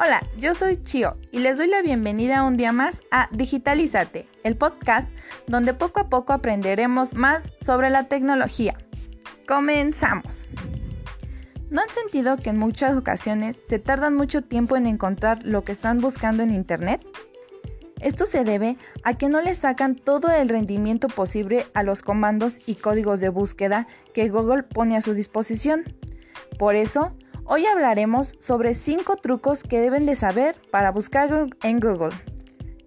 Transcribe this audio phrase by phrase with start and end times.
[0.00, 4.56] Hola, yo soy Chio y les doy la bienvenida un día más a Digitalízate, el
[4.56, 5.08] podcast
[5.46, 8.76] donde poco a poco aprenderemos más sobre la tecnología.
[9.46, 10.48] Comenzamos.
[11.70, 15.70] ¿No han sentido que en muchas ocasiones se tardan mucho tiempo en encontrar lo que
[15.70, 17.06] están buscando en Internet?
[18.00, 22.58] Esto se debe a que no le sacan todo el rendimiento posible a los comandos
[22.66, 25.84] y códigos de búsqueda que Google pone a su disposición.
[26.58, 27.16] Por eso,
[27.46, 32.14] Hoy hablaremos sobre 5 trucos que deben de saber para buscar en Google.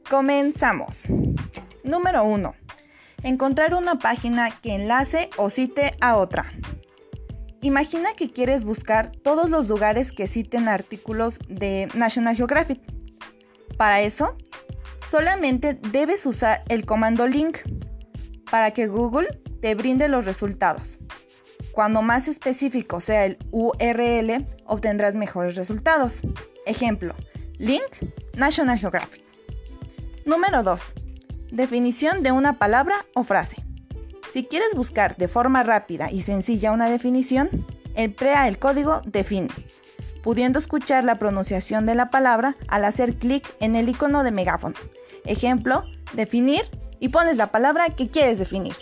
[0.10, 1.04] Comenzamos.
[1.84, 2.56] Número 1.
[3.22, 6.52] Encontrar una página que enlace o cite a otra.
[7.62, 12.82] Imagina que quieres buscar todos los lugares que citen artículos de National Geographic.
[13.78, 14.36] Para eso,
[15.12, 17.60] solamente debes usar el comando link
[18.50, 20.98] para que Google te brinde los resultados.
[21.78, 26.22] Cuando más específico sea el URL, obtendrás mejores resultados.
[26.66, 27.14] Ejemplo,
[27.60, 27.84] link
[28.36, 29.22] National Geographic.
[30.26, 30.96] Número 2.
[31.52, 33.64] Definición de una palabra o frase.
[34.34, 39.50] Si quieres buscar de forma rápida y sencilla una definición, emplea el código define,
[40.24, 44.74] pudiendo escuchar la pronunciación de la palabra al hacer clic en el icono de megáfono.
[45.26, 46.64] Ejemplo, definir
[47.00, 48.74] y pones la palabra que quieres definir.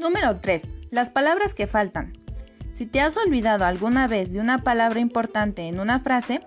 [0.00, 0.66] Número 3.
[0.90, 2.14] Las palabras que faltan.
[2.72, 6.40] Si te has olvidado alguna vez de una palabra importante en una frase,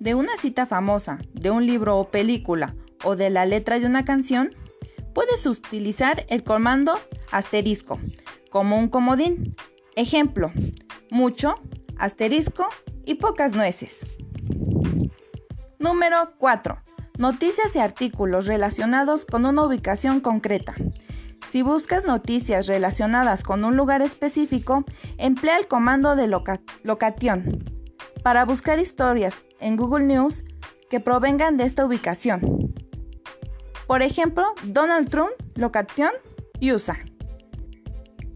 [0.00, 4.04] de una cita famosa, de un libro o película, o de la letra de una
[4.04, 4.54] canción,
[5.14, 7.00] puedes utilizar el comando
[7.32, 7.98] asterisco
[8.50, 9.56] como un comodín.
[9.96, 10.52] Ejemplo,
[11.10, 11.54] mucho,
[11.98, 12.68] asterisco
[13.06, 14.00] y pocas nueces.
[15.78, 16.82] Número 4.
[17.16, 20.74] Noticias y artículos relacionados con una ubicación concreta.
[21.50, 24.84] Si buscas noticias relacionadas con un lugar específico,
[25.18, 27.62] emplea el comando de location
[28.22, 30.44] para buscar historias en Google News
[30.90, 32.74] que provengan de esta ubicación.
[33.86, 36.10] Por ejemplo, Donald Trump, location,
[36.60, 36.98] USA.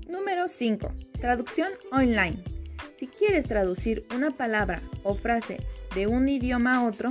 [0.08, 0.92] Número 5.
[1.20, 2.42] Traducción online.
[2.94, 5.58] Si quieres traducir una palabra o frase
[5.94, 7.10] de un idioma a otro,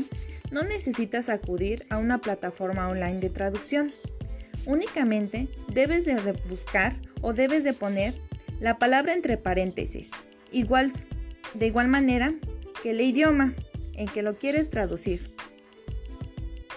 [0.51, 3.91] no necesitas acudir a una plataforma online de traducción.
[4.67, 6.15] Únicamente debes de
[6.49, 8.13] buscar o debes de poner
[8.59, 10.11] la palabra entre paréntesis,
[10.51, 10.91] igual,
[11.53, 12.33] de igual manera
[12.83, 13.53] que el idioma
[13.93, 15.33] en que lo quieres traducir.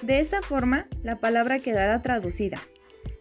[0.03, 2.61] De esta forma, la palabra quedará traducida.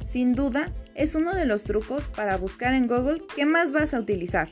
[0.08, 4.00] Sin duda, es uno de los trucos para buscar en Google que más vas a
[4.00, 4.50] utilizar.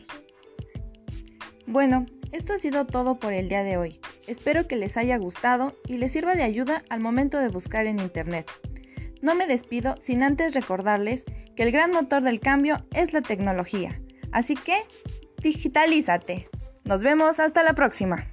[1.67, 3.99] Bueno, esto ha sido todo por el día de hoy.
[4.25, 7.99] Espero que les haya gustado y les sirva de ayuda al momento de buscar en
[7.99, 8.49] Internet.
[9.21, 11.23] No me despido sin antes recordarles
[11.55, 14.01] que el gran motor del cambio es la tecnología.
[14.31, 14.77] Así que,
[15.41, 16.49] digitalízate.
[16.83, 18.29] Nos vemos hasta la próxima.